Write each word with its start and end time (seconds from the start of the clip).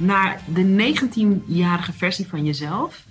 naar 0.00 0.40
de 0.54 0.94
19-jarige 0.94 1.92
versie 1.92 2.26
van 2.26 2.44
jezelf 2.44 3.04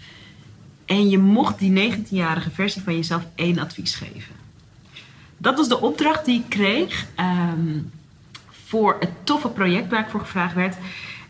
en 0.85 1.09
je 1.09 1.17
mocht 1.17 1.59
die 1.59 1.91
19-jarige 1.91 2.49
versie 2.49 2.81
van 2.81 2.95
jezelf 2.95 3.25
één 3.35 3.59
advies 3.59 3.95
geven. 3.95 4.35
Dat 5.37 5.57
was 5.57 5.67
de 5.67 5.81
opdracht 5.81 6.25
die 6.25 6.39
ik 6.39 6.49
kreeg 6.49 7.05
ehm, 7.15 7.79
voor 8.67 8.95
het 8.99 9.11
toffe 9.23 9.49
project 9.49 9.89
waar 9.89 9.99
ik 9.99 10.09
voor 10.09 10.19
gevraagd 10.19 10.55
werd. 10.55 10.75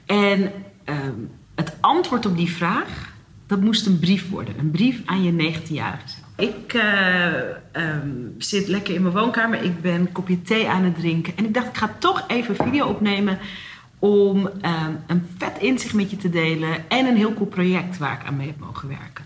En 0.06 0.52
ehm, 0.84 1.14
het 1.56 1.74
antwoord 1.80 2.26
op 2.26 2.38
die 2.38 2.52
vraag, 2.52 3.14
dat 3.48 3.62
moest 3.62 3.86
een 3.86 4.00
brief 4.00 4.30
worden. 4.30 4.60
Een 4.60 4.72
brief 4.72 5.02
aan 5.06 5.24
je 5.24 5.32
19-jarige 5.32 6.08
zelf. 6.08 6.28
Ik 6.36 6.74
uh, 6.74 7.34
um, 7.74 8.36
zit 8.38 8.68
lekker 8.68 8.96
in 8.96 9.02
mijn 9.02 9.14
woonkamer. 9.14 9.64
Ik 9.64 9.82
ben 9.82 9.94
een 9.94 10.12
kopje 10.12 10.42
thee 10.42 10.68
aan 10.68 10.84
het 10.84 10.96
drinken. 10.96 11.38
En 11.38 11.46
ik 11.46 11.54
dacht, 11.54 11.68
ik 11.68 11.78
ga 11.78 11.96
toch 12.00 12.24
even 12.28 12.56
een 12.58 12.66
video 12.66 12.88
opnemen 12.88 13.40
om 14.00 14.50
een 15.08 15.28
vet 15.38 15.58
inzicht 15.60 15.94
met 15.94 16.12
je 16.12 16.18
te 16.18 16.30
delen. 16.30 16.90
En 16.90 17.06
een 17.06 17.16
heel 17.16 17.34
cool 17.34 17.50
project 17.50 17.98
waar 17.98 18.20
ik 18.22 18.28
aan 18.28 18.38
mee 18.38 18.48
heb 18.48 18.60
mogen 18.60 18.88
werken. 18.88 19.26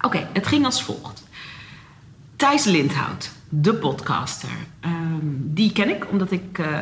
Oké, 0.00 0.28
het 0.32 0.46
ging 0.46 0.64
als 0.64 0.82
volgt. 0.82 1.22
Thijs 2.36 2.64
Lindhout, 2.64 3.30
de 3.48 3.74
podcaster. 3.74 4.48
Um, 4.84 5.40
die 5.54 5.72
ken 5.72 5.88
ik 5.88 6.10
omdat 6.10 6.30
ik 6.30 6.58
uh, 6.58 6.80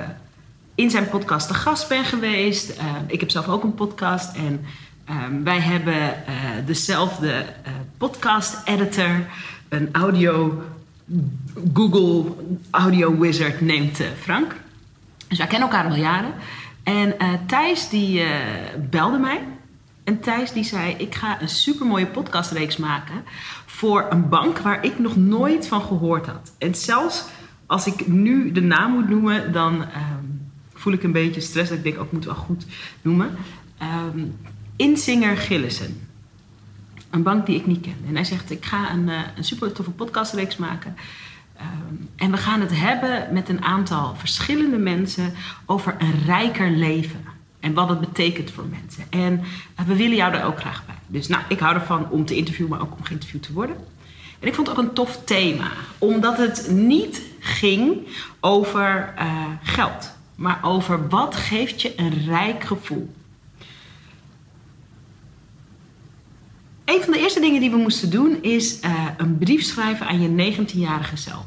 in 0.74 0.90
zijn 0.90 1.08
podcast 1.08 1.48
de 1.48 1.54
gast 1.54 1.88
ben 1.88 2.04
geweest. 2.04 2.70
Uh, 2.70 2.84
ik 3.06 3.20
heb 3.20 3.30
zelf 3.30 3.48
ook 3.48 3.62
een 3.62 3.74
podcast 3.74 4.36
en 4.36 4.64
wij 5.44 5.60
hebben 5.60 5.94
uh, 5.94 6.66
dezelfde 6.66 7.44
podcast 7.98 8.56
editor, 8.64 9.26
een 9.68 9.88
audio 9.92 10.62
Google 11.74 12.32
audio 12.70 13.18
wizard 13.18 13.60
neemt 13.60 14.00
Frank. 14.20 14.56
Dus 15.28 15.38
wij 15.38 15.46
kennen 15.46 15.68
elkaar 15.68 15.90
al 15.90 15.96
jaren. 15.96 16.32
En 16.82 17.16
Thijs 17.46 17.88
die 17.88 18.24
belde 18.90 19.18
mij 19.18 19.40
en 20.04 20.20
Thijs 20.20 20.52
die 20.52 20.64
zei: 20.64 20.94
Ik 20.98 21.14
ga 21.14 21.40
een 21.40 21.48
supermooie 21.48 22.06
podcastreeks 22.06 22.76
maken 22.76 23.24
voor 23.66 24.06
een 24.10 24.28
bank 24.28 24.58
waar 24.58 24.84
ik 24.84 24.98
nog 24.98 25.16
nooit 25.16 25.68
van 25.68 25.82
gehoord 25.82 26.26
had. 26.26 26.52
En 26.58 26.74
zelfs 26.74 27.24
als 27.66 27.86
ik 27.86 28.06
nu 28.06 28.52
de 28.52 28.60
naam 28.60 28.92
moet 28.92 29.08
noemen, 29.08 29.52
dan 29.52 29.74
um, 29.74 30.50
voel 30.74 30.92
ik 30.92 31.02
een 31.02 31.12
beetje 31.12 31.40
stress. 31.40 31.68
Dat 31.68 31.78
ik 31.78 31.84
denk: 31.84 31.98
ook 31.98 32.06
oh, 32.06 32.12
moet 32.12 32.24
wel 32.24 32.34
goed 32.34 32.64
noemen. 33.02 33.36
Um, 34.14 34.36
Insinger 34.76 35.36
Gillissen. 35.36 36.08
Een 37.10 37.22
bank 37.22 37.46
die 37.46 37.56
ik 37.56 37.66
niet 37.66 37.80
ken. 37.80 37.96
En 38.08 38.14
hij 38.14 38.24
zegt: 38.24 38.50
Ik 38.50 38.64
ga 38.64 38.92
een, 38.92 39.08
uh, 39.08 39.20
een 39.36 39.44
super 39.44 39.72
toffe 39.72 39.90
podcastreeks 39.90 40.56
maken. 40.56 40.96
Um, 41.62 42.08
en 42.16 42.30
we 42.30 42.36
gaan 42.36 42.60
het 42.60 42.76
hebben 42.76 43.32
met 43.32 43.48
een 43.48 43.64
aantal 43.64 44.14
verschillende 44.16 44.78
mensen 44.78 45.34
over 45.66 45.94
een 45.98 46.24
rijker 46.26 46.70
leven. 46.70 47.24
En 47.60 47.74
wat 47.74 47.88
het 47.88 48.00
betekent 48.00 48.50
voor 48.50 48.66
mensen. 48.66 49.04
En 49.10 49.40
uh, 49.80 49.86
we 49.86 49.96
willen 49.96 50.16
jou 50.16 50.34
er 50.34 50.44
ook 50.44 50.60
graag 50.60 50.86
bij. 50.86 50.94
Dus 51.06 51.28
nou, 51.28 51.42
ik 51.48 51.58
hou 51.58 51.74
ervan 51.74 52.10
om 52.10 52.24
te 52.24 52.36
interviewen, 52.36 52.70
maar 52.70 52.80
ook 52.80 52.96
om 52.98 53.04
geïnterviewd 53.04 53.42
te 53.42 53.52
worden. 53.52 53.76
En 54.40 54.48
ik 54.48 54.54
vond 54.54 54.66
het 54.66 54.78
ook 54.78 54.84
een 54.84 54.92
tof 54.92 55.20
thema. 55.24 55.70
Omdat 55.98 56.36
het 56.36 56.70
niet 56.70 57.22
ging 57.38 57.98
over 58.40 59.14
uh, 59.18 59.44
geld. 59.62 60.12
Maar 60.34 60.58
over 60.62 61.08
wat 61.08 61.36
geeft 61.36 61.82
je 61.82 61.92
een 61.96 62.24
rijk 62.24 62.64
gevoel. 62.64 63.14
Een 66.84 67.02
van 67.02 67.12
de 67.12 67.18
eerste 67.18 67.40
dingen 67.40 67.60
die 67.60 67.70
we 67.70 67.76
moesten 67.76 68.10
doen 68.10 68.42
is 68.42 68.80
uh, 68.84 69.04
een 69.16 69.38
brief 69.38 69.62
schrijven 69.62 70.06
aan 70.06 70.20
je 70.20 70.54
19-jarige 70.56 71.16
zelf. 71.16 71.44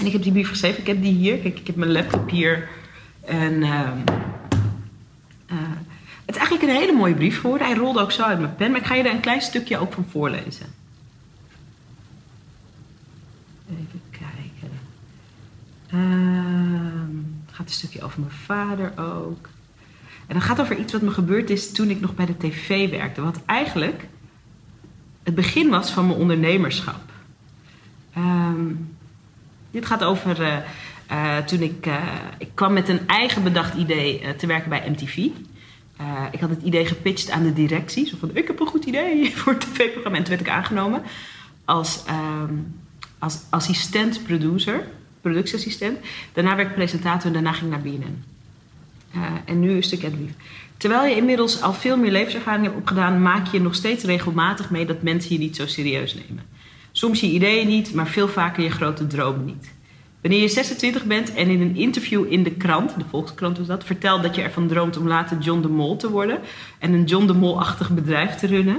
En 0.00 0.06
ik 0.06 0.12
heb 0.12 0.22
die 0.22 0.32
brief 0.32 0.48
geschreven. 0.48 0.80
Ik 0.80 0.86
heb 0.86 1.02
die 1.02 1.14
hier. 1.14 1.38
Kijk, 1.38 1.58
ik 1.58 1.66
heb 1.66 1.76
mijn 1.76 1.92
laptop 1.92 2.30
hier. 2.30 2.68
En 3.24 3.62
uh, 3.62 3.90
het 6.24 6.34
is 6.34 6.36
eigenlijk 6.36 6.62
een 6.62 6.78
hele 6.78 6.92
mooie 6.92 7.14
brief 7.14 7.40
geworden. 7.40 7.66
Hij 7.66 7.76
rolde 7.76 8.00
ook 8.00 8.12
zo 8.12 8.22
uit 8.22 8.40
mijn 8.40 8.54
pen, 8.56 8.70
maar 8.70 8.80
ik 8.80 8.86
ga 8.86 8.94
je 8.94 9.02
er 9.02 9.14
een 9.14 9.20
klein 9.20 9.40
stukje 9.40 9.78
ook 9.78 9.92
van 9.92 10.06
voorlezen. 10.10 10.66
Even 13.70 14.00
kijken. 14.10 14.78
Uh, 15.94 17.18
het 17.46 17.54
gaat 17.54 17.66
een 17.66 17.72
stukje 17.72 18.02
over 18.02 18.20
mijn 18.20 18.32
vader 18.32 18.92
ook. 18.98 19.48
En 20.26 20.36
dan 20.36 20.40
gaat 20.40 20.60
over 20.60 20.78
iets 20.78 20.92
wat 20.92 21.02
me 21.02 21.10
gebeurd 21.10 21.50
is 21.50 21.72
toen 21.72 21.90
ik 21.90 22.00
nog 22.00 22.14
bij 22.14 22.26
de 22.26 22.36
tv 22.36 22.90
werkte. 22.90 23.22
Wat 23.22 23.40
eigenlijk 23.46 24.06
het 25.22 25.34
begin 25.34 25.68
was 25.68 25.90
van 25.90 26.06
mijn 26.06 26.18
ondernemerschap. 26.18 27.00
Um, 28.16 28.98
dit 29.70 29.86
gaat 29.86 30.04
over 30.04 30.40
uh, 30.40 30.56
uh, 31.10 31.36
toen 31.36 31.60
ik, 31.60 31.86
uh, 31.86 32.04
ik 32.38 32.48
kwam 32.54 32.72
met 32.72 32.88
een 32.88 33.08
eigen 33.08 33.42
bedacht 33.42 33.74
idee 33.74 34.36
te 34.36 34.46
werken 34.46 34.68
bij 34.68 34.90
MTV. 34.90 35.16
ik 36.30 36.40
had 36.40 36.50
het 36.50 36.62
idee 36.62 36.86
gepitcht 36.86 37.30
aan 37.30 37.42
de 37.42 37.52
directie. 37.52 38.06
Zo 38.06 38.16
van, 38.20 38.30
ik 38.32 38.46
heb 38.46 38.60
een 38.60 38.66
goed 38.66 38.84
idee 38.84 39.30
voor 39.36 39.52
het 39.52 39.60
tv-programma. 39.60 40.18
En 40.18 40.24
toen 40.24 40.36
werd 40.36 40.46
ik 40.46 40.52
aangenomen 40.52 41.02
als, 41.64 42.04
um, 42.42 42.74
als 43.18 43.38
assistent-producer, 43.50 44.84
productieassistent. 45.20 45.98
Daarna 46.32 46.56
werd 46.56 46.68
ik 46.68 46.74
presentator 46.74 47.26
en 47.26 47.32
daarna 47.32 47.52
ging 47.52 47.74
ik 47.74 47.82
naar 47.82 47.92
BNN. 47.92 48.24
en 49.44 49.60
nu 49.60 49.70
een 49.70 49.82
stuk 49.82 50.02
lief. 50.02 50.32
Terwijl 50.76 51.04
je 51.04 51.16
inmiddels 51.16 51.62
al 51.62 51.72
veel 51.72 51.96
meer 51.96 52.10
levenservaring 52.10 52.64
hebt 52.64 52.76
opgedaan... 52.76 53.22
maak 53.22 53.46
je 53.46 53.60
nog 53.60 53.74
steeds 53.74 54.04
regelmatig 54.04 54.70
mee 54.70 54.86
dat 54.86 55.02
mensen 55.02 55.32
je 55.32 55.38
niet 55.38 55.56
zo 55.56 55.66
serieus 55.66 56.14
nemen. 56.14 56.49
Soms 56.92 57.20
je 57.20 57.26
ideeën 57.26 57.68
niet, 57.68 57.94
maar 57.94 58.06
veel 58.06 58.28
vaker 58.28 58.62
je 58.62 58.70
grote 58.70 59.06
dromen 59.06 59.44
niet. 59.44 59.70
Wanneer 60.20 60.40
je 60.40 60.48
26 60.48 61.04
bent 61.04 61.34
en 61.34 61.48
in 61.48 61.60
een 61.60 61.76
interview 61.76 62.32
in 62.32 62.42
de 62.42 62.50
krant, 62.50 62.94
de 62.98 63.04
Volkskrant 63.10 63.58
was 63.58 63.66
dat, 63.66 63.84
vertelt 63.84 64.22
dat 64.22 64.34
je 64.34 64.42
ervan 64.42 64.68
droomt 64.68 64.96
om 64.96 65.06
later 65.06 65.38
John 65.38 65.60
de 65.60 65.68
Mol 65.68 65.96
te 65.96 66.10
worden 66.10 66.38
en 66.78 66.92
een 66.92 67.04
John 67.04 67.26
de 67.26 67.34
Mol-achtig 67.34 67.90
bedrijf 67.90 68.34
te 68.34 68.46
runnen, 68.46 68.78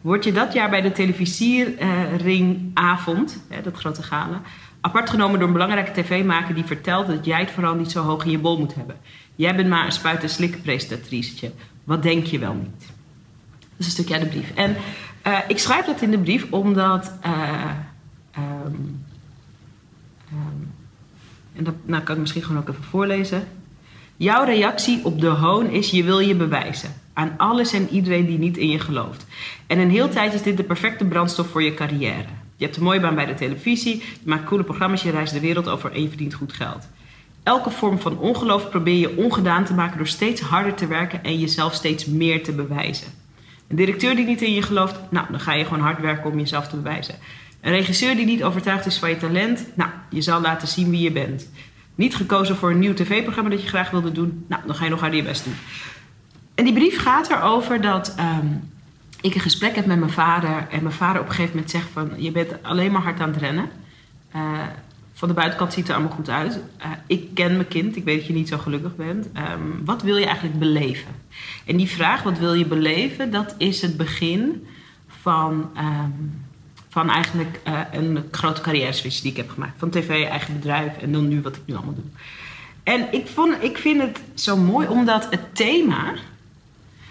word 0.00 0.24
je 0.24 0.32
dat 0.32 0.52
jaar 0.52 0.70
bij 0.70 0.80
de 0.80 0.92
televisieringavond, 0.92 3.42
dat 3.62 3.76
grote 3.76 4.02
gala, 4.02 4.42
apart 4.80 5.10
genomen 5.10 5.38
door 5.38 5.48
een 5.48 5.54
belangrijke 5.54 6.02
tv-maker 6.02 6.54
die 6.54 6.64
vertelt 6.64 7.06
dat 7.06 7.24
jij 7.24 7.40
het 7.40 7.50
vooral 7.50 7.74
niet 7.74 7.90
zo 7.90 8.02
hoog 8.02 8.24
in 8.24 8.30
je 8.30 8.38
bol 8.38 8.58
moet 8.58 8.74
hebben. 8.74 8.96
Jij 9.36 9.56
bent 9.56 9.68
maar 9.68 9.84
een 9.84 9.92
spuit- 9.92 10.20
en. 10.20 11.52
Wat 11.84 12.02
denk 12.02 12.26
je 12.26 12.38
wel 12.38 12.54
niet? 12.54 12.90
Dat 13.60 13.78
is 13.78 13.86
een 13.86 13.92
stukje 13.92 14.14
uit 14.14 14.22
de 14.22 14.28
brief. 14.28 14.50
En 14.54 14.76
uh, 15.26 15.38
ik 15.48 15.58
schrijf 15.58 15.86
dat 15.86 16.02
in 16.02 16.10
de 16.10 16.18
brief 16.18 16.46
omdat. 16.50 17.12
Uh, 17.26 17.70
um, 18.38 19.00
Um, 20.32 20.72
en 21.56 21.64
dat 21.64 21.74
nou, 21.84 22.02
kan 22.02 22.14
ik 22.14 22.20
misschien 22.20 22.42
gewoon 22.42 22.60
ook 22.60 22.68
even 22.68 22.84
voorlezen. 22.84 23.48
Jouw 24.16 24.44
reactie 24.44 25.04
op 25.04 25.20
de 25.20 25.26
hoon 25.26 25.66
is: 25.66 25.90
je 25.90 26.04
wil 26.04 26.18
je 26.18 26.34
bewijzen. 26.34 26.94
Aan 27.12 27.34
alles 27.36 27.72
en 27.72 27.88
iedereen 27.88 28.26
die 28.26 28.38
niet 28.38 28.56
in 28.56 28.68
je 28.68 28.78
gelooft. 28.78 29.26
En 29.66 29.78
een 29.78 29.90
heel 29.90 30.08
tijd 30.08 30.34
is 30.34 30.42
dit 30.42 30.56
de 30.56 30.62
perfecte 30.62 31.04
brandstof 31.04 31.48
voor 31.48 31.62
je 31.62 31.74
carrière. 31.74 32.28
Je 32.56 32.64
hebt 32.64 32.76
een 32.76 32.82
mooie 32.82 33.00
baan 33.00 33.14
bij 33.14 33.26
de 33.26 33.34
televisie, 33.34 33.96
je 33.96 34.04
maakt 34.22 34.44
coole 34.44 34.64
programma's, 34.64 35.02
je 35.02 35.10
reist 35.10 35.32
de 35.32 35.40
wereld 35.40 35.68
over 35.68 35.92
en 35.92 36.02
je 36.02 36.08
verdient 36.08 36.34
goed 36.34 36.52
geld. 36.52 36.88
Elke 37.42 37.70
vorm 37.70 37.98
van 37.98 38.18
ongeloof 38.18 38.70
probeer 38.70 38.98
je 38.98 39.16
ongedaan 39.16 39.64
te 39.64 39.74
maken 39.74 39.96
door 39.96 40.06
steeds 40.06 40.40
harder 40.40 40.74
te 40.74 40.86
werken 40.86 41.24
en 41.24 41.38
jezelf 41.38 41.74
steeds 41.74 42.06
meer 42.06 42.42
te 42.42 42.52
bewijzen. 42.52 43.21
Een 43.72 43.78
directeur 43.78 44.16
die 44.16 44.26
niet 44.26 44.42
in 44.42 44.52
je 44.52 44.62
gelooft, 44.62 44.94
nou, 45.08 45.26
dan 45.30 45.40
ga 45.40 45.52
je 45.52 45.64
gewoon 45.64 45.82
hard 45.82 46.00
werken 46.00 46.30
om 46.30 46.38
jezelf 46.38 46.68
te 46.68 46.76
bewijzen. 46.76 47.14
Een 47.60 47.72
regisseur 47.72 48.16
die 48.16 48.26
niet 48.26 48.44
overtuigd 48.44 48.86
is 48.86 48.98
van 48.98 49.08
je 49.08 49.16
talent, 49.16 49.66
nou, 49.74 49.90
je 50.08 50.20
zal 50.20 50.40
laten 50.40 50.68
zien 50.68 50.90
wie 50.90 51.00
je 51.00 51.12
bent. 51.12 51.48
Niet 51.94 52.16
gekozen 52.16 52.56
voor 52.56 52.70
een 52.70 52.78
nieuw 52.78 52.94
tv-programma 52.94 53.50
dat 53.50 53.62
je 53.62 53.68
graag 53.68 53.90
wilde 53.90 54.12
doen, 54.12 54.44
nou, 54.48 54.62
dan 54.66 54.74
ga 54.74 54.84
je 54.84 54.90
nog 54.90 55.00
harder 55.00 55.18
je 55.18 55.24
best 55.24 55.44
doen. 55.44 55.54
En 56.54 56.64
die 56.64 56.72
brief 56.72 56.98
gaat 56.98 57.30
erover 57.30 57.80
dat 57.80 58.14
um, 58.18 58.70
ik 59.20 59.34
een 59.34 59.40
gesprek 59.40 59.74
heb 59.74 59.86
met 59.86 59.98
mijn 59.98 60.10
vader. 60.10 60.66
En 60.70 60.82
mijn 60.82 60.94
vader 60.94 61.20
op 61.20 61.26
een 61.26 61.34
gegeven 61.34 61.54
moment 61.54 61.70
zegt 61.70 61.88
van, 61.92 62.10
je 62.16 62.30
bent 62.30 62.62
alleen 62.62 62.92
maar 62.92 63.02
hard 63.02 63.20
aan 63.20 63.32
het 63.32 63.40
rennen. 63.40 63.70
Uh, 64.36 64.60
van 65.12 65.28
de 65.28 65.34
buitenkant 65.34 65.72
ziet 65.72 65.88
er 65.88 65.94
allemaal 65.94 66.16
goed 66.16 66.28
uit. 66.28 66.52
Uh, 66.78 66.86
ik 67.06 67.34
ken 67.34 67.52
mijn 67.52 67.68
kind, 67.68 67.96
ik 67.96 68.04
weet 68.04 68.18
dat 68.18 68.26
je 68.26 68.32
niet 68.32 68.48
zo 68.48 68.58
gelukkig 68.58 68.96
bent. 68.96 69.26
Um, 69.26 69.84
wat 69.84 70.02
wil 70.02 70.16
je 70.16 70.26
eigenlijk 70.26 70.58
beleven? 70.58 71.10
En 71.66 71.76
die 71.76 71.88
vraag, 71.88 72.22
wat 72.22 72.38
wil 72.38 72.54
je 72.54 72.66
beleven, 72.66 73.30
dat 73.30 73.54
is 73.58 73.82
het 73.82 73.96
begin 73.96 74.66
van... 75.06 75.70
Um, 75.76 76.40
van 76.92 77.10
eigenlijk 77.10 77.60
uh, 77.68 77.80
een 77.92 78.24
grote 78.30 78.60
carrière 78.60 78.92
switch 78.92 79.20
die 79.20 79.30
ik 79.30 79.36
heb 79.36 79.50
gemaakt. 79.50 79.78
Van 79.78 79.90
tv, 79.90 80.24
eigen 80.24 80.54
bedrijf 80.54 80.96
en 80.96 81.12
dan 81.12 81.28
nu 81.28 81.40
wat 81.40 81.56
ik 81.56 81.62
nu 81.64 81.74
allemaal 81.74 81.94
doe. 81.94 82.04
En 82.82 83.12
ik, 83.12 83.26
vond, 83.26 83.62
ik 83.62 83.78
vind 83.78 84.02
het 84.02 84.20
zo 84.34 84.56
mooi 84.56 84.88
omdat 84.88 85.30
het 85.30 85.54
thema 85.54 86.14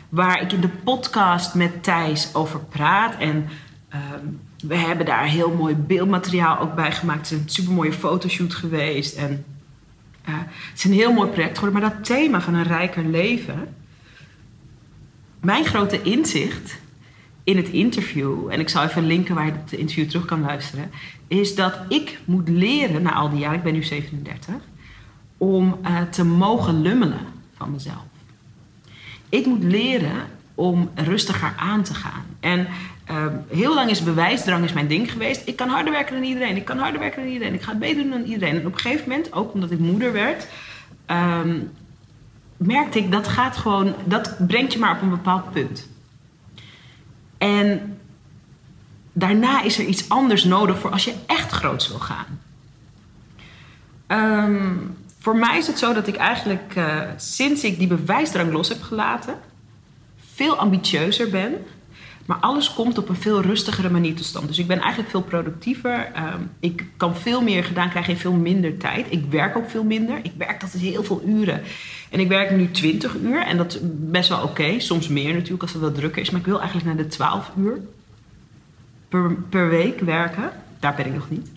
waar 0.09 0.41
ik 0.41 0.51
in 0.51 0.61
de 0.61 0.67
podcast 0.67 1.53
met 1.53 1.83
Thijs 1.83 2.33
over 2.33 2.59
praat. 2.59 3.17
En 3.19 3.49
ehm, 3.91 4.25
we 4.61 4.75
hebben 4.75 5.05
daar 5.05 5.25
heel 5.25 5.51
mooi 5.51 5.75
beeldmateriaal 5.75 6.59
ook 6.59 6.75
bij 6.75 6.91
gemaakt. 6.91 7.29
Het 7.29 7.39
is 7.39 7.43
een 7.43 7.49
supermooie 7.49 7.93
fotoshoot 7.93 8.53
geweest. 8.53 9.15
En 9.15 9.45
uh, 10.29 10.35
het 10.45 10.77
is 10.77 10.83
een 10.83 10.93
heel 10.93 11.13
mooi 11.13 11.29
project 11.29 11.57
geworden. 11.57 11.81
Maar 11.81 11.91
dat 11.91 12.05
thema 12.05 12.41
van 12.41 12.53
een 12.53 12.63
rijker 12.63 13.05
leven. 13.05 13.67
Mijn 15.39 15.65
grote 15.65 16.01
inzicht 16.01 16.79
in 17.43 17.57
het 17.57 17.69
interview, 17.69 18.51
en 18.51 18.59
ik 18.59 18.69
zal 18.69 18.83
even 18.83 19.05
linken 19.05 19.35
waar 19.35 19.45
je 19.45 19.51
het 19.51 19.71
interview 19.71 20.09
terug 20.09 20.25
kan 20.25 20.41
luisteren, 20.41 20.91
is 21.27 21.55
dat 21.55 21.79
ik 21.87 22.19
moet 22.25 22.49
leren 22.49 23.01
na 23.01 23.13
al 23.13 23.29
die 23.29 23.39
jaren, 23.39 23.57
ik 23.57 23.63
ben 23.63 23.73
nu 23.73 23.83
37, 23.83 24.53
om 25.37 25.77
uh, 25.83 26.01
te 26.01 26.25
mogen 26.25 26.81
lummelen 26.81 27.25
van 27.57 27.71
mezelf. 27.71 28.03
Ik 29.29 29.45
moet 29.45 29.63
leren 29.63 30.25
om 30.55 30.89
rustiger 30.95 31.53
aan 31.57 31.83
te 31.83 31.93
gaan. 31.93 32.25
En 32.39 32.67
uh, 33.11 33.25
heel 33.49 33.73
lang 33.73 33.89
is 33.89 34.03
bewijsdrang 34.03 34.63
is 34.63 34.73
mijn 34.73 34.87
ding 34.87 35.11
geweest. 35.11 35.41
Ik 35.45 35.55
kan 35.55 35.69
harder 35.69 35.91
werken 35.93 36.13
dan 36.13 36.23
iedereen. 36.23 36.55
Ik 36.55 36.65
kan 36.65 36.77
harder 36.77 36.99
werken 36.99 37.23
dan 37.23 37.31
iedereen. 37.31 37.53
Ik 37.53 37.61
ga 37.61 37.69
het 37.69 37.79
beter 37.79 38.01
doen 38.01 38.11
dan 38.11 38.23
iedereen. 38.23 38.59
En 38.59 38.65
op 38.65 38.73
een 38.73 38.79
gegeven 38.79 39.09
moment, 39.09 39.33
ook 39.33 39.53
omdat 39.53 39.71
ik 39.71 39.79
moeder 39.79 40.11
werd, 40.11 40.47
um, 41.07 41.71
merkte 42.57 42.99
ik 42.99 43.11
dat 43.11 43.27
gaat 43.27 43.57
gewoon, 43.57 43.93
dat 44.05 44.47
brengt 44.47 44.73
je 44.73 44.79
maar 44.79 44.95
op 44.95 45.01
een 45.01 45.09
bepaald 45.09 45.51
punt. 45.51 45.87
En 47.37 47.97
daarna 49.13 49.61
is 49.61 49.79
er 49.79 49.85
iets 49.85 50.09
anders 50.09 50.43
nodig 50.43 50.79
voor 50.79 50.91
als 50.91 51.03
je 51.03 51.13
echt 51.25 51.51
groot 51.51 51.87
wil 51.87 51.99
gaan. 51.99 52.39
Um, 54.07 54.97
voor 55.19 55.35
mij 55.35 55.57
is 55.57 55.67
het 55.67 55.79
zo 55.79 55.93
dat 55.93 56.07
ik 56.07 56.15
eigenlijk 56.15 56.73
uh, 56.75 57.01
sinds 57.17 57.63
ik 57.63 57.77
die 57.77 57.87
bewijsdrang 57.87 58.51
los 58.51 58.69
heb 58.69 58.81
gelaten, 58.81 59.39
veel 60.33 60.57
ambitieuzer 60.57 61.29
ben. 61.29 61.65
Maar 62.25 62.37
alles 62.37 62.73
komt 62.73 62.97
op 62.97 63.09
een 63.09 63.15
veel 63.15 63.41
rustigere 63.41 63.89
manier 63.89 64.15
tot 64.15 64.25
stand. 64.25 64.47
Dus 64.47 64.59
ik 64.59 64.67
ben 64.67 64.79
eigenlijk 64.79 65.09
veel 65.09 65.21
productiever. 65.21 66.11
Um, 66.17 66.49
ik 66.59 66.85
kan 66.97 67.15
veel 67.15 67.41
meer 67.41 67.63
gedaan 67.63 67.89
krijgen 67.89 68.13
in 68.13 68.19
veel 68.19 68.33
minder 68.33 68.77
tijd. 68.77 69.05
Ik 69.09 69.23
werk 69.29 69.57
ook 69.57 69.69
veel 69.69 69.83
minder. 69.83 70.19
Ik 70.23 70.31
werk 70.37 70.61
dat 70.61 70.73
is 70.73 70.81
heel 70.81 71.03
veel 71.03 71.21
uren. 71.25 71.61
En 72.09 72.19
ik 72.19 72.27
werk 72.27 72.51
nu 72.51 72.71
20 72.71 73.15
uur. 73.15 73.41
En 73.41 73.57
dat 73.57 73.73
is 73.73 73.79
best 73.83 74.29
wel 74.29 74.43
oké. 74.43 74.79
Soms 74.79 75.07
meer 75.07 75.33
natuurlijk 75.33 75.61
als 75.61 75.71
het 75.71 75.81
wel 75.81 75.91
drukker 75.91 76.21
is. 76.21 76.29
Maar 76.29 76.39
ik 76.39 76.45
wil 76.45 76.59
eigenlijk 76.59 76.87
naar 76.87 76.97
de 76.97 77.07
12 77.07 77.51
uur 77.57 77.79
per, 79.09 79.35
per 79.49 79.69
week 79.69 79.99
werken. 79.99 80.51
Daar 80.79 80.95
ben 80.95 81.05
ik 81.05 81.13
nog 81.13 81.29
niet. 81.29 81.49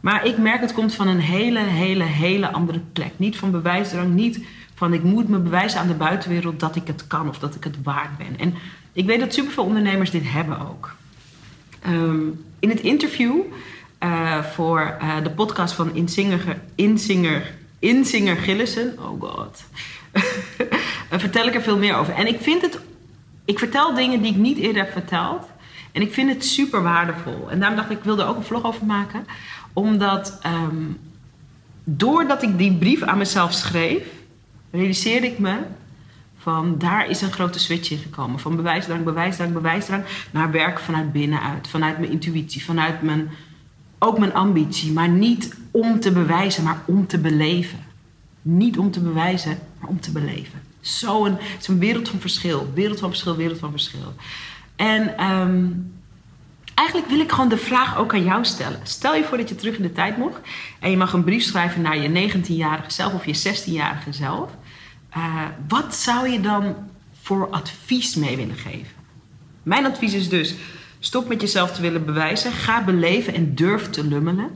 Maar 0.00 0.26
ik 0.26 0.38
merk 0.38 0.60
het 0.60 0.72
komt 0.72 0.94
van 0.94 1.08
een 1.08 1.20
hele, 1.20 1.58
hele, 1.58 2.04
hele 2.04 2.52
andere 2.52 2.80
plek. 2.92 3.12
Niet 3.16 3.36
van 3.36 3.50
bewijsdrang, 3.50 4.14
niet 4.14 4.40
van 4.80 4.92
ik 4.92 5.02
moet 5.02 5.28
me 5.28 5.38
bewijzen 5.38 5.80
aan 5.80 5.86
de 5.86 5.94
buitenwereld 5.94 6.60
dat 6.60 6.76
ik 6.76 6.86
het 6.86 7.06
kan 7.06 7.28
of 7.28 7.38
dat 7.38 7.54
ik 7.54 7.64
het 7.64 7.82
waard 7.82 8.18
ben. 8.18 8.38
En 8.38 8.54
ik 8.92 9.06
weet 9.06 9.20
dat 9.20 9.34
superveel 9.34 9.64
ondernemers 9.64 10.10
dit 10.10 10.32
hebben 10.32 10.68
ook. 10.68 10.94
Um, 11.86 12.44
in 12.58 12.68
het 12.68 12.80
interview 12.80 13.40
uh, 14.02 14.44
voor 14.44 14.96
uh, 15.02 15.22
de 15.22 15.30
podcast 15.30 15.74
van 15.74 15.94
Insinger, 15.94 16.58
Insinger, 16.74 17.54
Insinger 17.78 18.36
Gillissen, 18.36 18.98
oh 18.98 19.20
god, 19.20 19.64
vertel 21.24 21.46
ik 21.46 21.54
er 21.54 21.62
veel 21.62 21.78
meer 21.78 21.96
over. 21.96 22.14
En 22.14 22.26
ik 22.26 22.40
vind 22.40 22.62
het, 22.62 22.78
ik 23.44 23.58
vertel 23.58 23.94
dingen 23.94 24.22
die 24.22 24.32
ik 24.32 24.38
niet 24.38 24.58
eerder 24.58 24.82
heb 24.82 24.92
verteld. 24.92 25.46
En 25.92 26.02
ik 26.02 26.12
vind 26.12 26.28
het 26.28 26.44
super 26.44 26.82
waardevol. 26.82 27.50
En 27.50 27.58
daarom 27.58 27.76
dacht 27.76 27.90
ik, 27.90 27.98
ik 27.98 28.04
wilde 28.04 28.22
er 28.22 28.28
ook 28.28 28.36
een 28.36 28.42
vlog 28.42 28.64
over 28.64 28.86
maken. 28.86 29.26
Omdat 29.72 30.38
um, 30.46 30.98
doordat 31.84 32.42
ik 32.42 32.58
die 32.58 32.72
brief 32.72 33.02
aan 33.02 33.18
mezelf 33.18 33.52
schreef, 33.52 34.02
realiseerde 34.70 35.26
ik 35.26 35.38
me 35.38 35.58
van 36.40 36.78
daar 36.78 37.08
is 37.08 37.22
een 37.22 37.32
grote 37.32 37.58
switch 37.58 37.90
in 37.90 37.98
gekomen. 37.98 38.40
Van 38.40 38.56
bewijsdrang, 38.56 39.04
bewijsdrang, 39.04 39.52
bewijsdrang 39.52 40.04
naar 40.30 40.50
werken 40.50 40.84
vanuit 40.84 41.12
binnenuit. 41.12 41.68
Vanuit 41.68 41.98
mijn 41.98 42.10
intuïtie, 42.10 42.64
vanuit 42.64 43.02
mijn, 43.02 43.30
ook 43.98 44.18
mijn 44.18 44.34
ambitie. 44.34 44.92
Maar 44.92 45.08
niet 45.08 45.54
om 45.70 46.00
te 46.00 46.12
bewijzen, 46.12 46.64
maar 46.64 46.82
om 46.84 47.06
te 47.06 47.18
beleven. 47.18 47.78
Niet 48.42 48.78
om 48.78 48.90
te 48.90 49.00
bewijzen, 49.00 49.58
maar 49.78 49.88
om 49.88 50.00
te 50.00 50.12
beleven. 50.12 50.60
Zo'n 50.80 51.38
zo 51.60 51.78
wereld 51.78 52.08
van 52.08 52.20
verschil. 52.20 52.70
Wereld 52.74 52.98
van 52.98 53.08
verschil, 53.08 53.36
wereld 53.36 53.58
van 53.58 53.70
verschil. 53.70 54.14
En 54.76 55.24
um, 55.24 55.92
eigenlijk 56.74 57.08
wil 57.08 57.20
ik 57.20 57.30
gewoon 57.30 57.48
de 57.48 57.56
vraag 57.56 57.98
ook 57.98 58.14
aan 58.14 58.24
jou 58.24 58.44
stellen. 58.44 58.80
Stel 58.82 59.14
je 59.14 59.24
voor 59.24 59.36
dat 59.36 59.48
je 59.48 59.54
terug 59.54 59.76
in 59.76 59.82
de 59.82 59.92
tijd 59.92 60.16
mocht 60.16 60.40
en 60.78 60.90
je 60.90 60.96
mag 60.96 61.12
een 61.12 61.24
brief 61.24 61.42
schrijven 61.42 61.82
naar 61.82 61.98
je 61.98 62.30
19-jarige 62.30 62.90
zelf 62.90 63.14
of 63.14 63.26
je 63.26 63.54
16-jarige 63.54 64.12
zelf. 64.12 64.50
Uh, 65.16 65.44
wat 65.68 65.94
zou 65.94 66.28
je 66.28 66.40
dan 66.40 66.74
voor 67.20 67.50
advies 67.50 68.14
mee 68.14 68.36
willen 68.36 68.56
geven? 68.56 68.98
Mijn 69.62 69.86
advies 69.86 70.12
is 70.12 70.28
dus: 70.28 70.54
stop 70.98 71.28
met 71.28 71.40
jezelf 71.40 71.72
te 71.72 71.82
willen 71.82 72.04
bewijzen. 72.04 72.52
Ga 72.52 72.84
beleven 72.84 73.34
en 73.34 73.54
durf 73.54 73.90
te 73.90 74.04
lummelen. 74.04 74.50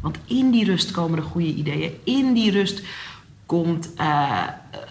Want 0.00 0.18
in 0.26 0.50
die 0.50 0.64
rust 0.64 0.90
komen 0.90 1.18
de 1.18 1.24
goede 1.24 1.54
ideeën. 1.54 1.92
In 2.04 2.32
die 2.32 2.50
rust 2.50 2.82
komt 3.46 3.90
uh, 3.98 4.42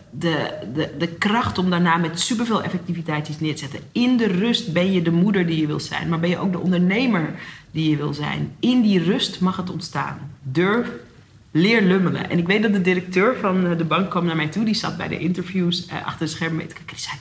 de, 0.10 0.54
de, 0.74 0.94
de 0.98 1.08
kracht 1.08 1.58
om 1.58 1.70
daarna 1.70 1.98
met 1.98 2.20
superveel 2.20 2.64
effectiviteit 2.64 3.28
iets 3.28 3.40
neer 3.40 3.54
te 3.54 3.60
zetten. 3.60 3.80
In 3.92 4.18
de 4.18 4.28
rust 4.28 4.74
ben 4.74 4.92
je 4.92 5.02
de 5.02 5.12
moeder 5.12 5.46
die 5.48 5.60
je 5.60 5.68
wil 5.68 5.80
zijn, 5.80 6.10
maar 6.10 6.20
ben 6.20 6.30
je 6.30 6.38
ook 6.38 6.52
de 6.52 6.60
ondernemer 6.60 7.34
die 7.72 7.90
je 7.90 7.96
wil 7.96 8.14
zijn. 8.14 8.56
In 8.60 8.82
die 8.82 9.04
rust 9.04 9.40
mag 9.40 9.58
het 9.58 9.70
ontstaan. 9.70 10.18
Durf, 10.42 10.90
leer 11.52 11.82
lummelen. 11.82 12.30
En 12.30 12.38
ik 12.38 12.48
weet 12.48 12.62
dat 12.62 12.74
de 12.74 12.82
directeur 12.82 13.36
van 13.36 13.68
eh, 13.68 13.78
de 13.78 13.86
bank 13.86 14.10
kwam 14.10 14.26
naar 14.26 14.36
mij 14.36 14.48
toe, 14.48 14.66
die 14.66 14.74
zat 14.74 14.98
bij 14.98 15.08
de 15.08 15.20
interviews 15.20 15.88
uh, 15.88 16.06
achter 16.06 16.26
de 16.26 16.32
schermen 16.32 16.58
mee 16.58 16.68
te 16.68 16.74
kijken. 16.74 16.96
Die 16.96 17.06
zei: 17.06 17.18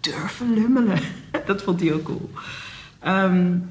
durven 0.00 0.54
lummelen. 0.54 1.00
dat 1.46 1.62
vond 1.62 1.80
hij 1.80 1.92
ook 1.92 2.02
cool. 2.02 2.30
Um, 3.06 3.70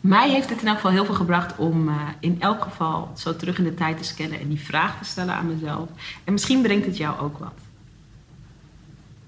mij 0.00 0.30
heeft 0.30 0.50
het 0.50 0.60
in 0.60 0.66
elk 0.66 0.76
geval 0.76 0.90
heel 0.90 1.04
veel 1.04 1.14
gebracht 1.14 1.56
om 1.56 1.88
uh, 1.88 1.94
in 2.20 2.40
elk 2.40 2.62
geval 2.62 3.12
zo 3.16 3.36
terug 3.36 3.58
in 3.58 3.64
de 3.64 3.74
tijd 3.74 3.98
te 3.98 4.04
scannen 4.04 4.40
en 4.40 4.48
die 4.48 4.60
vraag 4.60 4.98
te 4.98 5.04
stellen 5.04 5.34
aan 5.34 5.54
mezelf. 5.54 5.88
En 6.24 6.32
misschien 6.32 6.62
brengt 6.62 6.86
het 6.86 6.96
jou 6.96 7.20
ook 7.20 7.38
wat. 7.38 7.54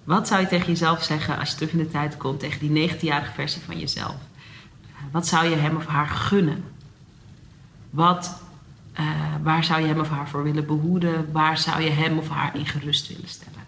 Wat 0.05 0.29
zou 0.29 0.41
je 0.41 0.47
tegen 0.47 0.67
jezelf 0.67 1.03
zeggen 1.03 1.39
als 1.39 1.51
je 1.51 1.55
terug 1.55 1.73
in 1.73 1.79
de 1.79 1.91
tijd 1.91 2.17
komt, 2.17 2.41
tegen 2.41 2.73
die 2.73 2.91
19-jarige 2.91 3.33
versie 3.33 3.63
van 3.63 3.79
jezelf? 3.79 4.17
Wat 5.11 5.27
zou 5.27 5.49
je 5.49 5.57
hem 5.57 5.77
of 5.77 5.87
haar 5.87 6.09
gunnen? 6.09 6.65
Wat, 7.91 8.42
uh, 9.01 9.07
waar 9.43 9.65
zou 9.65 9.81
je 9.81 9.87
hem 9.87 10.01
of 10.01 10.09
haar 10.09 10.29
voor 10.29 10.43
willen 10.43 10.67
behoeden? 10.67 11.33
Waar 11.33 11.59
zou 11.59 11.83
je 11.83 11.91
hem 11.91 12.19
of 12.19 12.29
haar 12.29 12.57
in 12.57 12.67
gerust 12.67 13.09
willen 13.09 13.29
stellen? 13.29 13.61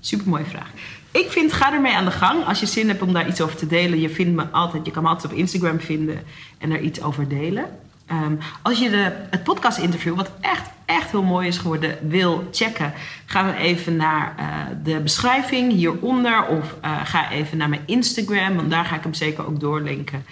Super 0.00 0.28
mooie 0.28 0.44
vraag. 0.44 0.70
Ik 1.10 1.30
vind, 1.30 1.52
ga 1.52 1.72
ermee 1.72 1.94
aan 1.94 2.04
de 2.04 2.10
gang. 2.10 2.44
Als 2.44 2.60
je 2.60 2.66
zin 2.66 2.88
hebt 2.88 3.02
om 3.02 3.12
daar 3.12 3.28
iets 3.28 3.40
over 3.40 3.56
te 3.56 3.66
delen, 3.66 4.00
je, 4.00 4.10
vindt 4.10 4.36
me 4.36 4.46
altijd, 4.50 4.86
je 4.86 4.92
kan 4.92 5.02
me 5.02 5.08
altijd 5.08 5.32
op 5.32 5.38
Instagram 5.38 5.80
vinden 5.80 6.22
en 6.58 6.70
er 6.70 6.80
iets 6.80 7.02
over 7.02 7.28
delen. 7.28 7.64
Um, 8.10 8.38
als 8.62 8.78
je 8.78 8.90
de, 8.90 9.12
het 9.30 9.42
podcast 9.42 9.78
interview, 9.78 10.16
wat 10.16 10.30
echt, 10.40 10.70
echt 10.84 11.10
heel 11.10 11.22
mooi 11.22 11.48
is 11.48 11.58
geworden, 11.58 11.98
wil 12.08 12.48
checken, 12.52 12.92
ga 13.26 13.42
dan 13.42 13.54
even 13.54 13.96
naar 13.96 14.34
uh, 14.38 14.46
de 14.84 15.00
beschrijving 15.00 15.72
hieronder. 15.72 16.46
Of 16.46 16.74
uh, 16.84 17.00
ga 17.04 17.30
even 17.30 17.58
naar 17.58 17.68
mijn 17.68 17.82
Instagram, 17.86 18.56
want 18.56 18.70
daar 18.70 18.84
ga 18.84 18.96
ik 18.96 19.02
hem 19.02 19.14
zeker 19.14 19.46
ook 19.46 19.60
doorlinken. 19.60 20.24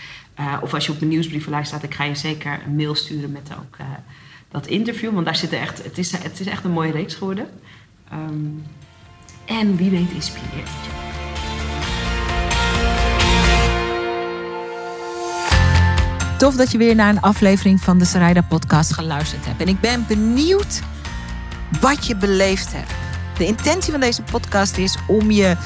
Of 0.61 0.75
als 0.75 0.87
je 0.87 0.93
op 0.93 0.99
mijn 0.99 1.11
nieuwsbrievenlijst 1.11 1.69
staat, 1.69 1.83
ik 1.83 1.95
ga 1.95 2.05
je 2.05 2.15
zeker 2.15 2.61
een 2.67 2.77
mail 2.77 2.95
sturen 2.95 3.33
met 3.33 3.51
ook 3.59 3.77
dat 4.55 4.67
interview. 4.67 5.13
Want 5.13 5.25
daar 5.25 5.37
zit 5.37 5.53
er 5.53 5.61
echt, 5.61 5.85
het 5.85 5.99
is, 5.99 6.13
het 6.13 6.41
is 6.41 6.47
echt 6.47 6.65
een 6.65 6.71
mooie 6.71 6.93
reeks 6.93 7.15
geworden. 7.15 7.47
Um, 8.13 8.63
en 9.45 9.77
wie 9.77 9.91
weet 9.91 10.11
inspireert 10.11 10.69
je. 10.69 10.93
Tof 16.39 16.57
dat 16.57 16.73
je 16.73 16.79
weer 16.79 16.95
naar 16.95 17.09
een 17.09 17.21
aflevering 17.21 17.81
van 17.81 17.99
de 17.99 18.05
Sarayda 18.05 18.41
podcast 18.43 18.93
geluisterd 18.93 19.47
hebt. 19.47 19.61
En 19.61 19.69
ik 19.69 19.81
ben 19.81 20.05
benieuwd 20.09 20.81
wat 21.81 22.07
je 22.07 22.17
beleefd 22.17 22.73
hebt. 22.73 22.93
De 23.39 23.47
intentie 23.47 23.91
van 23.91 24.01
deze 24.01 24.23
podcast 24.23 24.77
is 24.77 24.99
om 25.07 25.31
je 25.31 25.57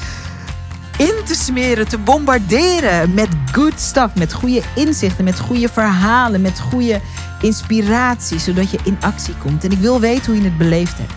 in 0.97 1.15
te 1.25 1.35
smeren, 1.35 1.87
te 1.87 1.97
bombarderen 1.97 3.13
met 3.13 3.29
good 3.51 3.79
stuff, 3.79 4.15
met 4.15 4.33
goede 4.33 4.61
inzichten, 4.75 5.23
met 5.23 5.39
goede 5.39 5.69
verhalen, 5.69 6.41
met 6.41 6.59
goede 6.59 7.01
inspiratie, 7.41 8.39
zodat 8.39 8.71
je 8.71 8.79
in 8.83 8.97
actie 9.01 9.35
komt. 9.35 9.63
En 9.63 9.71
ik 9.71 9.79
wil 9.79 9.99
weten 9.99 10.25
hoe 10.25 10.41
je 10.41 10.49
het 10.49 10.57
beleefd 10.57 10.97
hebt. 10.97 11.13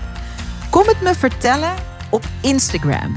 Kom 0.70 0.86
het 0.86 1.00
me 1.00 1.14
vertellen 1.14 1.74
op 2.10 2.24
Instagram. 2.40 3.12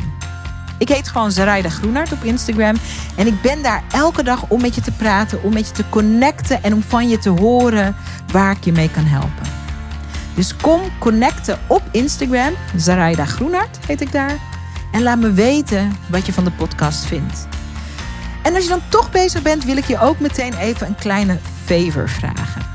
Ik 0.78 0.90
heet 0.90 1.08
gewoon 1.08 1.32
Zaraida 1.32 1.70
Groenart 1.70 2.12
op 2.12 2.24
Instagram. 2.24 2.76
En 3.16 3.28
ik 3.28 3.42
ben 3.42 3.62
daar 3.62 3.84
elke 3.92 4.24
dag 4.24 4.46
om 4.48 4.62
met 4.62 4.76
je 4.76 4.82
te 4.82 4.92
praten, 4.92 5.44
om 5.44 5.54
met 5.54 5.68
je 5.68 5.74
te 5.74 5.90
connecten 5.90 6.64
en 6.64 6.74
om 6.74 6.82
van 6.82 7.10
je 7.10 7.18
te 7.18 7.30
horen 7.30 7.96
waar 8.32 8.52
ik 8.52 8.64
je 8.64 8.72
mee 8.72 8.92
kan 8.92 9.06
helpen. 9.06 9.54
Dus 10.36 10.56
kom 10.56 10.82
connecten 11.00 11.60
op 11.68 11.82
Instagram. 11.92 12.54
Zaraida 12.76 13.26
Groenart 13.26 13.78
heet 13.88 14.02
ik 14.02 14.12
daar. 14.12 14.38
En 14.92 15.04
laat 15.04 15.20
me 15.20 15.32
weten 15.32 15.98
wat 16.10 16.26
je 16.26 16.34
van 16.34 16.44
de 16.44 16.52
podcast 16.52 17.06
vindt. 17.06 17.48
En 18.44 18.56
als 18.56 18.64
je 18.64 18.70
dan 18.70 18.82
toch 18.90 19.12
bezig 19.12 19.42
bent, 19.42 19.66
wil 19.66 19.78
ik 19.78 19.86
je 19.86 20.00
ook 20.00 20.20
meteen 20.20 20.54
even 20.54 20.88
een 20.88 20.96
kleine 20.96 21.38
favor 21.66 22.10
vragen. 22.10 22.75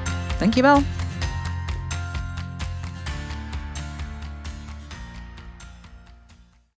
Dankjewel. 0.41 0.81